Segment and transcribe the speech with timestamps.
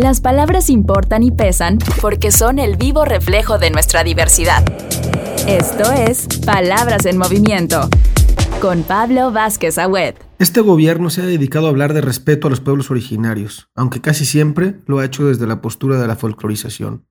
[0.00, 4.64] Las palabras importan y pesan porque son el vivo reflejo de nuestra diversidad.
[5.46, 7.90] Esto es Palabras en Movimiento
[8.62, 10.14] con Pablo Vázquez Agüed.
[10.38, 14.24] Este gobierno se ha dedicado a hablar de respeto a los pueblos originarios, aunque casi
[14.24, 17.06] siempre lo ha hecho desde la postura de la folclorización.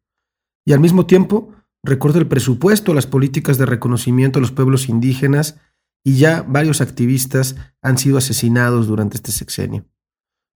[0.66, 1.54] Y al mismo tiempo,
[1.84, 5.60] recorta el presupuesto a las políticas de reconocimiento a los pueblos indígenas
[6.04, 9.86] y ya varios activistas han sido asesinados durante este sexenio.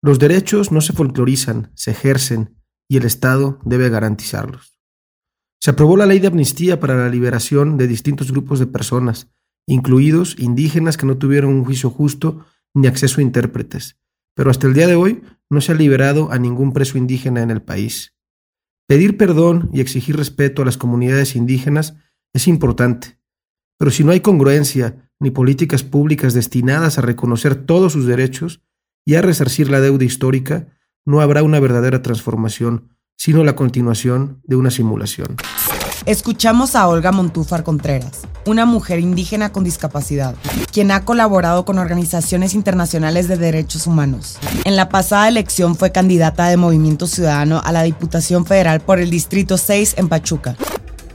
[0.04, 2.58] Los derechos no se folclorizan, se ejercen
[2.90, 4.80] y el Estado debe garantizarlos.
[5.60, 9.30] Se aprobó la ley de amnistía para la liberación de distintos grupos de personas,
[9.68, 14.00] incluidos indígenas que no tuvieron un juicio justo ni acceso a intérpretes,
[14.36, 15.22] pero hasta el día de hoy
[15.52, 18.16] no se ha liberado a ningún preso indígena en el país.
[18.88, 21.96] Pedir perdón y exigir respeto a las comunidades indígenas
[22.34, 23.20] es importante,
[23.78, 28.64] pero si no hay congruencia ni políticas públicas destinadas a reconocer todos sus derechos,
[29.06, 30.68] y a resarcir la deuda histórica,
[31.06, 35.38] no habrá una verdadera transformación, sino la continuación de una simulación.
[36.08, 40.36] Escuchamos a Olga Montúfar Contreras, una mujer indígena con discapacidad,
[40.72, 44.40] quien ha colaborado con organizaciones internacionales de derechos humanos.
[44.66, 49.12] En la pasada elección fue candidata de Movimiento Ciudadano a la Diputación Federal por el
[49.12, 50.56] Distrito 6 en Pachuca.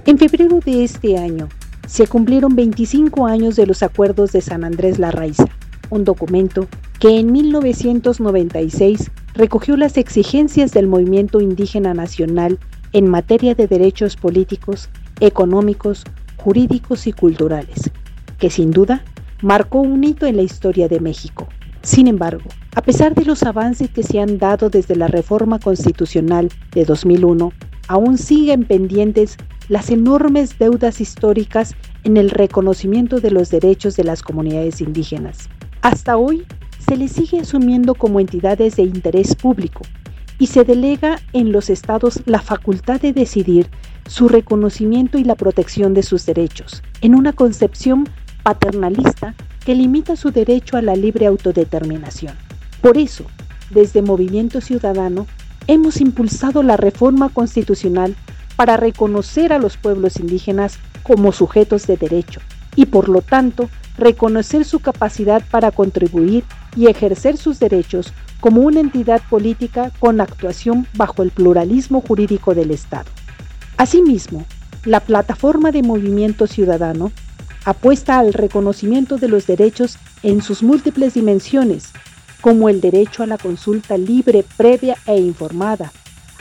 [0.04, 1.48] En febrero de este año,
[1.88, 5.48] se cumplieron 25 años de los acuerdos de San Andrés La Raiza,
[5.90, 12.58] un documento que en 1996 recogió las exigencias del movimiento indígena nacional
[12.92, 14.88] en materia de derechos políticos,
[15.20, 16.04] económicos,
[16.36, 17.90] jurídicos y culturales,
[18.38, 19.04] que sin duda
[19.42, 21.48] marcó un hito en la historia de México.
[21.82, 22.44] Sin embargo,
[22.74, 27.52] a pesar de los avances que se han dado desde la reforma constitucional de 2001,
[27.88, 29.36] aún siguen pendientes
[29.68, 35.48] las enormes deudas históricas en el reconocimiento de los derechos de las comunidades indígenas.
[35.82, 36.44] Hasta hoy
[36.86, 39.82] se les sigue asumiendo como entidades de interés público
[40.38, 43.68] y se delega en los estados la facultad de decidir
[44.06, 48.08] su reconocimiento y la protección de sus derechos, en una concepción
[48.42, 49.34] paternalista
[49.64, 52.34] que limita su derecho a la libre autodeterminación.
[52.80, 53.24] Por eso,
[53.70, 55.26] desde Movimiento Ciudadano,
[55.66, 58.14] hemos impulsado la reforma constitucional
[58.54, 62.40] para reconocer a los pueblos indígenas como sujetos de derecho
[62.76, 63.68] y por lo tanto
[63.98, 66.44] reconocer su capacidad para contribuir
[66.76, 72.70] y ejercer sus derechos como una entidad política con actuación bajo el pluralismo jurídico del
[72.70, 73.10] Estado.
[73.76, 74.44] Asimismo,
[74.84, 77.12] la plataforma de movimiento ciudadano
[77.64, 81.90] apuesta al reconocimiento de los derechos en sus múltiples dimensiones,
[82.40, 85.92] como el derecho a la consulta libre, previa e informada,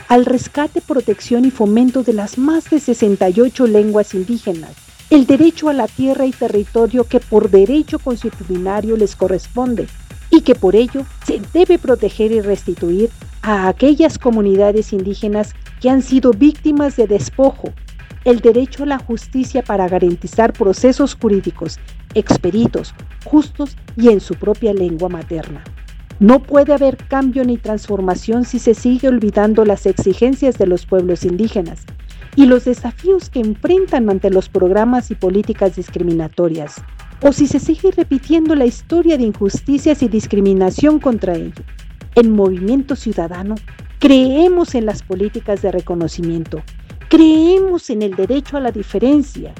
[0.08, 4.70] al rescate, protección y fomento de las más de 68 lenguas indígenas,
[5.10, 9.86] el derecho a la tierra y territorio que por derecho constitucionario les corresponde
[10.30, 13.10] y que por ello se debe proteger y restituir
[13.42, 17.72] a aquellas comunidades indígenas que han sido víctimas de despojo,
[18.24, 21.78] el derecho a la justicia para garantizar procesos jurídicos
[22.14, 22.92] expeditos,
[23.24, 25.62] justos y en su propia lengua materna.
[26.18, 31.24] No puede haber cambio ni transformación si se sigue olvidando las exigencias de los pueblos
[31.24, 31.84] indígenas
[32.36, 36.76] y los desafíos que enfrentan ante los programas y políticas discriminatorias,
[37.22, 41.64] o si se sigue repitiendo la historia de injusticias y discriminación contra ellos.
[42.14, 43.54] En Movimiento Ciudadano
[43.98, 46.62] creemos en las políticas de reconocimiento,
[47.08, 49.54] creemos en el derecho a la diferencia,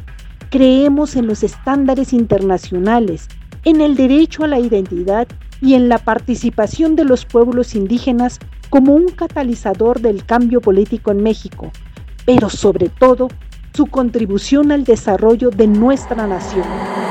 [0.50, 3.28] creemos en los estándares internacionales,
[3.64, 5.26] en el derecho a la identidad
[5.62, 8.38] y en la participación de los pueblos indígenas
[8.68, 11.72] como un catalizador del cambio político en México
[12.26, 13.28] pero sobre todo
[13.72, 16.64] su contribución al desarrollo de nuestra nación.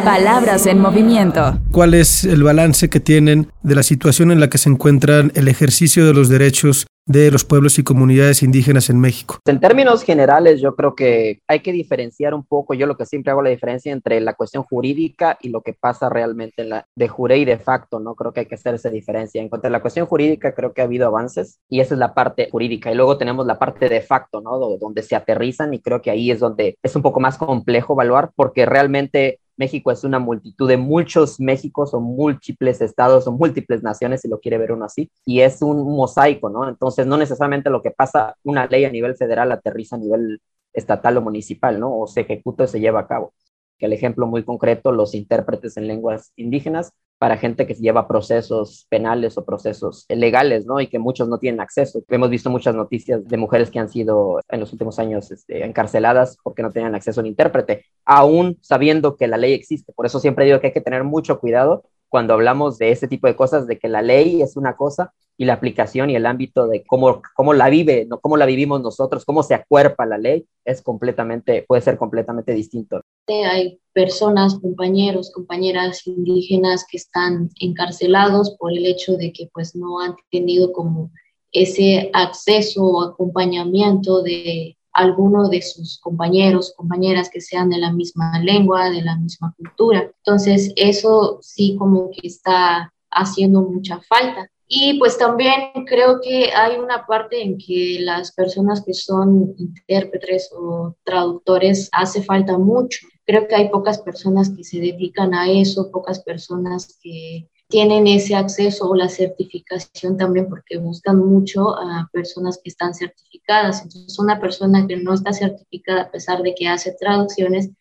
[0.04, 1.60] Palabras en movimiento.
[1.72, 5.48] ¿Cuál es el balance que tienen de la situación en la que se encuentran el
[5.48, 9.40] ejercicio de los derechos de los pueblos y comunidades indígenas en México?
[9.46, 13.32] En términos generales, yo creo que hay que diferenciar un poco, yo lo que siempre
[13.32, 17.08] hago la diferencia entre la cuestión jurídica y lo que pasa realmente en la de
[17.08, 18.16] jure y de facto, ¿no?
[18.16, 19.42] Creo que hay que hacer esa diferencia.
[19.42, 22.14] En cuanto a la cuestión jurídica, creo que ha habido avances y esa es la
[22.14, 22.92] parte jurídica.
[22.92, 24.58] Y luego tenemos la parte de facto, ¿no?
[24.58, 28.32] Donde se aterrizan y creo que ahí es donde es un poco más complejo evaluar
[28.36, 34.22] porque realmente México es una multitud de muchos Méxicos o múltiples estados o múltiples naciones,
[34.22, 36.68] si lo quiere ver uno así, y es un mosaico, ¿no?
[36.68, 40.42] Entonces, no necesariamente lo que pasa, una ley a nivel federal aterriza a nivel
[40.74, 41.98] estatal o municipal, ¿no?
[41.98, 43.34] O se ejecuta o se lleva a cabo
[43.78, 48.88] que el ejemplo muy concreto, los intérpretes en lenguas indígenas para gente que lleva procesos
[48.90, 50.82] penales o procesos legales, ¿no?
[50.82, 52.04] Y que muchos no tienen acceso.
[52.10, 56.38] Hemos visto muchas noticias de mujeres que han sido en los últimos años este, encarceladas
[56.44, 59.94] porque no tenían acceso a un intérprete, aún sabiendo que la ley existe.
[59.94, 63.28] Por eso siempre digo que hay que tener mucho cuidado cuando hablamos de ese tipo
[63.28, 66.68] de cosas, de que la ley es una cosa y la aplicación y el ámbito
[66.68, 68.20] de cómo, cómo la vive, ¿no?
[68.20, 73.02] cómo la vivimos nosotros, cómo se acuerpa la ley, es completamente, puede ser completamente distinto.
[73.28, 80.00] Hay personas, compañeros, compañeras indígenas que están encarcelados por el hecho de que pues no
[80.00, 81.12] han tenido como
[81.52, 88.40] ese acceso o acompañamiento de alguno de sus compañeros, compañeras que sean de la misma
[88.40, 90.10] lengua, de la misma cultura.
[90.24, 94.50] Entonces, eso sí como que está haciendo mucha falta.
[94.68, 100.50] Y pues también creo que hay una parte en que las personas que son intérpretes
[100.58, 103.06] o traductores hace falta mucho.
[103.26, 108.36] Creo que hay pocas personas que se dedican a eso, pocas personas que tienen ese
[108.36, 113.82] acceso o la certificación también porque buscan mucho a personas que están certificadas.
[113.82, 117.72] Entonces, una persona que no está certificada a pesar de que hace traducciones,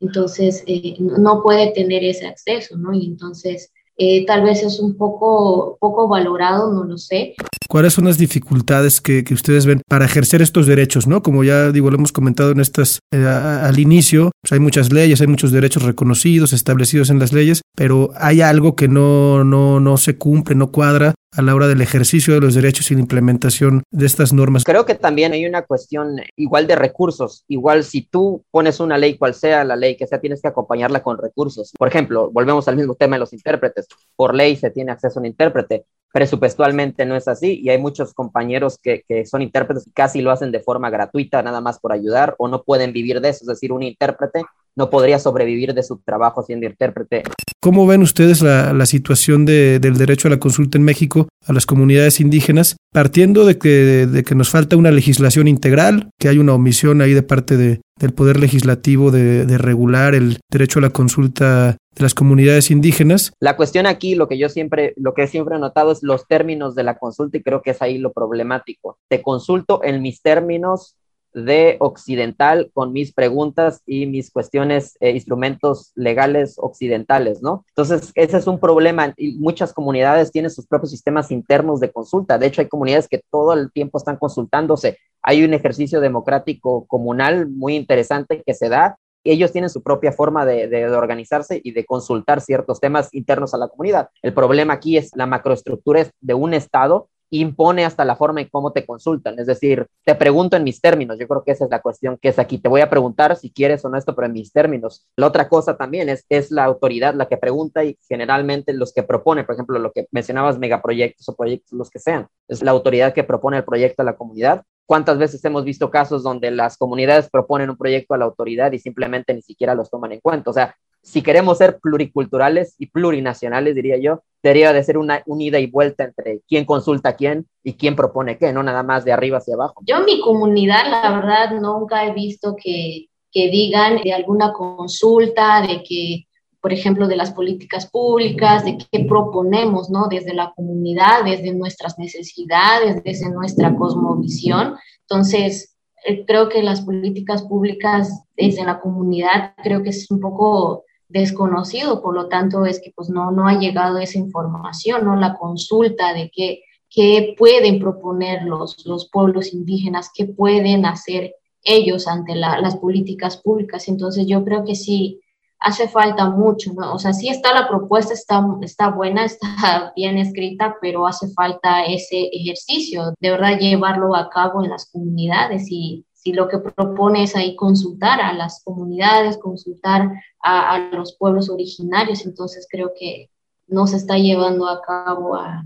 [0.00, 2.92] entonces eh, no puede tener ese acceso, ¿no?
[2.94, 7.34] Y entonces eh, tal vez es un poco, poco valorado, no lo sé.
[7.68, 11.06] ¿Cuáles son las dificultades que, que, ustedes ven para ejercer estos derechos?
[11.06, 11.22] ¿no?
[11.22, 15.20] Como ya digo, lo hemos comentado en estas eh, al inicio, pues hay muchas leyes,
[15.20, 19.96] hay muchos derechos reconocidos, establecidos en las leyes, pero hay algo que no, no, no
[19.96, 23.82] se cumple, no cuadra a la hora del ejercicio de los derechos y la implementación
[23.90, 24.64] de estas normas.
[24.64, 27.44] Creo que también hay una cuestión igual de recursos.
[27.48, 31.02] Igual si tú pones una ley, cual sea la ley que sea, tienes que acompañarla
[31.02, 31.72] con recursos.
[31.76, 33.86] Por ejemplo, volvemos al mismo tema de los intérpretes.
[34.16, 35.84] Por ley se tiene acceso a un intérprete.
[36.12, 40.30] Presupuestualmente no es así y hay muchos compañeros que, que son intérpretes y casi lo
[40.30, 43.40] hacen de forma gratuita, nada más por ayudar o no pueden vivir de eso.
[43.42, 44.44] Es decir, un intérprete
[44.76, 47.22] no podría sobrevivir de su trabajo siendo intérprete.
[47.60, 51.52] ¿Cómo ven ustedes la, la situación de, del derecho a la consulta en México a
[51.52, 56.38] las comunidades indígenas, partiendo de que, de que nos falta una legislación integral, que hay
[56.38, 60.82] una omisión ahí de parte de, del Poder Legislativo de, de regular el derecho a
[60.82, 63.32] la consulta de las comunidades indígenas.
[63.40, 66.74] La cuestión aquí, lo que yo siempre, lo que siempre he notado es los términos
[66.74, 68.98] de la consulta y creo que es ahí lo problemático.
[69.08, 70.96] Te consulto en mis términos
[71.34, 77.64] de occidental con mis preguntas y mis cuestiones, eh, instrumentos legales occidentales, ¿no?
[77.68, 82.38] Entonces, ese es un problema y muchas comunidades tienen sus propios sistemas internos de consulta.
[82.38, 84.98] De hecho, hay comunidades que todo el tiempo están consultándose.
[85.22, 88.96] Hay un ejercicio democrático comunal muy interesante que se da.
[89.24, 93.54] Ellos tienen su propia forma de, de, de organizarse y de consultar ciertos temas internos
[93.54, 94.10] a la comunidad.
[94.22, 98.72] El problema aquí es la macroestructura de un Estado impone hasta la forma en cómo
[98.72, 99.38] te consultan.
[99.38, 101.18] Es decir, te pregunto en mis términos.
[101.18, 102.58] Yo creo que esa es la cuestión que es aquí.
[102.58, 105.06] Te voy a preguntar si quieres o no esto, pero en mis términos.
[105.16, 109.02] La otra cosa también es, es la autoridad la que pregunta y generalmente los que
[109.02, 113.12] proponen, por ejemplo, lo que mencionabas, megaproyectos o proyectos, los que sean, es la autoridad
[113.12, 114.62] que propone el proyecto a la comunidad.
[114.86, 118.78] ¿Cuántas veces hemos visto casos donde las comunidades proponen un proyecto a la autoridad y
[118.78, 120.50] simplemente ni siquiera los toman en cuenta?
[120.50, 125.60] O sea, si queremos ser pluriculturales y plurinacionales, diría yo, debería de ser una, ida
[125.60, 129.38] y vuelta entre quién consulta quién y quién propone qué, no nada más de arriba
[129.38, 129.74] hacia abajo.
[129.86, 135.60] Yo en mi comunidad, la verdad, nunca he visto que, que digan de alguna consulta,
[135.60, 136.24] de que,
[136.62, 140.08] por ejemplo, de las políticas públicas, de qué proponemos, ¿no?
[140.08, 144.76] Desde la comunidad, desde nuestras necesidades, desde nuestra cosmovisión.
[145.02, 145.76] Entonces,
[146.06, 152.02] eh, creo que las políticas públicas desde la comunidad, creo que es un poco desconocido,
[152.02, 155.16] por lo tanto es que pues no, no ha llegado esa información, ¿no?
[155.16, 162.06] La consulta de qué, qué pueden proponer los, los pueblos indígenas, qué pueden hacer ellos
[162.08, 163.88] ante la, las políticas públicas.
[163.88, 165.20] Entonces yo creo que sí
[165.64, 166.94] hace falta mucho, ¿no?
[166.94, 171.84] O sea, sí está la propuesta, está, está buena, está bien escrita, pero hace falta
[171.84, 177.22] ese ejercicio, de verdad llevarlo a cabo en las comunidades y si lo que propone
[177.24, 180.10] es ahí consultar a las comunidades, consultar
[180.42, 183.30] a, los pueblos originarios, entonces creo que
[183.66, 185.62] no se está llevando a cabo a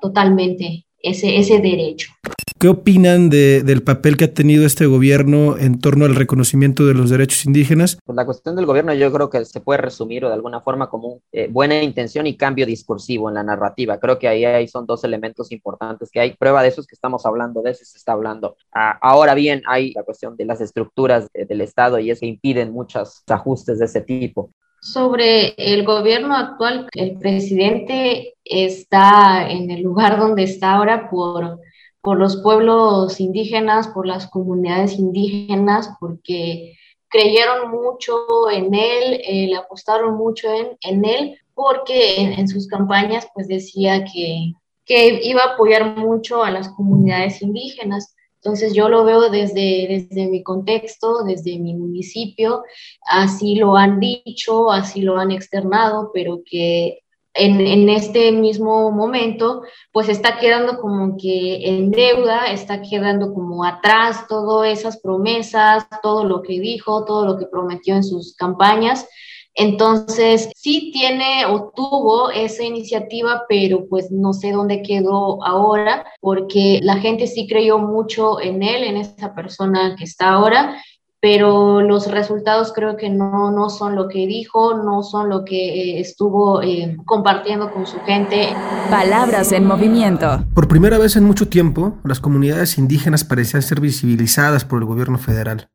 [0.00, 2.12] totalmente ese, ese derecho.
[2.60, 6.92] ¿Qué opinan de, del papel que ha tenido este gobierno en torno al reconocimiento de
[6.92, 7.96] los derechos indígenas?
[8.04, 11.22] Pues la cuestión del gobierno yo creo que se puede resumir de alguna forma como
[11.32, 13.98] eh, buena intención y cambio discursivo en la narrativa.
[13.98, 16.36] Creo que ahí, ahí son dos elementos importantes que hay.
[16.36, 18.58] Prueba de eso es que estamos hablando, de eso se está hablando.
[18.74, 22.26] Ah, ahora bien, hay la cuestión de las estructuras de, del Estado y es que
[22.26, 24.50] impiden muchos ajustes de ese tipo.
[24.82, 31.58] Sobre el gobierno actual, el presidente está en el lugar donde está ahora por
[32.02, 36.76] por los pueblos indígenas, por las comunidades indígenas, porque
[37.08, 42.68] creyeron mucho en él, eh, le apostaron mucho en, en él, porque en, en, sus
[42.68, 44.52] campañas pues decía que,
[44.84, 48.14] que iba a apoyar mucho a las comunidades indígenas.
[48.36, 52.62] Entonces yo lo veo desde, desde mi contexto, desde mi municipio,
[53.06, 57.00] así lo han dicho, así lo han externado, pero que
[57.34, 63.64] en, en, este mismo momento, pues está quedando como que en deuda, está quedando como
[63.64, 69.06] atrás todas esas promesas, todo lo que dijo, todo lo que prometió en sus campañas.
[69.54, 76.80] Entonces, sí tiene o tuvo esa iniciativa, pero pues no sé dónde quedó ahora, porque
[76.82, 80.82] la gente sí creyó mucho en él, en esa persona que está ahora,
[81.20, 85.56] pero los resultados creo que no, no son lo que dijo, no son lo que
[85.56, 88.48] eh, estuvo eh, compartiendo con su gente.
[88.88, 90.46] Palabras en movimiento.
[90.54, 95.18] Por primera vez en mucho tiempo, las comunidades indígenas parecían ser visibilizadas por el gobierno
[95.18, 95.70] federal.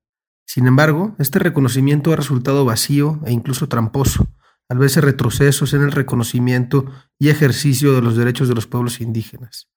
[0.48, 4.28] Sin embargo, este reconocimiento ha resultado vacío e incluso tramposo,
[4.68, 6.86] al verse retrocesos en el reconocimiento
[7.20, 9.70] y ejercicio de los derechos de los pueblos indígenas.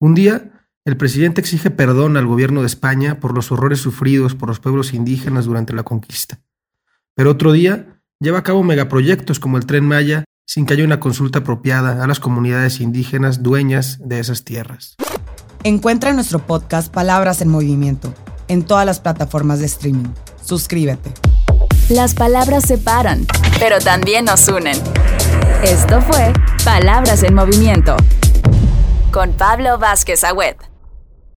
[0.00, 4.48] Un día, el presidente exige perdón al gobierno de España por los horrores sufridos por
[4.48, 6.40] los pueblos indígenas durante la conquista.
[7.14, 11.00] Pero otro día, lleva a cabo megaproyectos como el tren Maya sin que haya una
[11.00, 14.96] consulta apropiada a las comunidades indígenas dueñas de esas tierras.
[15.62, 18.12] Encuentra nuestro podcast Palabras en Movimiento
[18.48, 20.10] en todas las plataformas de streaming.
[20.44, 21.12] Suscríbete.
[21.88, 23.24] Las palabras separan,
[23.60, 24.76] pero también nos unen.
[25.62, 26.32] Esto fue
[26.64, 27.96] Palabras en Movimiento
[29.12, 30.56] con Pablo Vázquez Agüed.